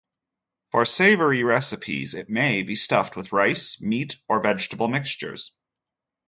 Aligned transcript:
For 0.71 0.83
savory 0.83 1.43
recipes, 1.43 2.15
it 2.15 2.27
may 2.27 2.63
be 2.63 2.75
stuffed 2.75 3.15
with 3.15 3.31
rice, 3.31 3.79
meat 3.79 4.17
or 4.27 4.41
vegetable 4.41 4.87
mixtures. 4.87 5.53